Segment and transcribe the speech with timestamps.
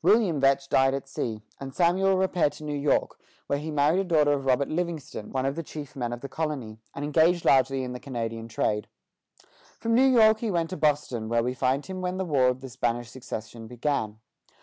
[0.00, 4.04] William Vetch died at sea, and Samuel repaired to New York, where he married a
[4.04, 7.84] daughter of Robert Livingston, one of the chief men of the colony, and engaged largely
[7.84, 8.88] in the Canadian trade.
[9.78, 12.62] From New York he went to Boston, where we find him when the War of
[12.62, 14.16] the Spanish Succession began.